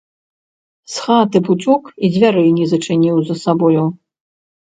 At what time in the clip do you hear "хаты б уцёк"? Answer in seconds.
1.07-1.83